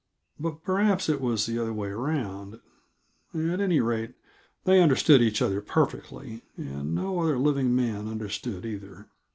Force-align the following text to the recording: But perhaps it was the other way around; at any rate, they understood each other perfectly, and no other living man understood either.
But 0.39 0.63
perhaps 0.63 1.09
it 1.09 1.21
was 1.21 1.45
the 1.45 1.59
other 1.59 1.73
way 1.73 1.89
around; 1.89 2.59
at 3.35 3.61
any 3.61 3.79
rate, 3.79 4.15
they 4.63 4.81
understood 4.81 5.21
each 5.21 5.43
other 5.43 5.61
perfectly, 5.61 6.41
and 6.57 6.95
no 6.95 7.19
other 7.19 7.37
living 7.37 7.75
man 7.75 8.07
understood 8.07 8.65
either. 8.65 9.09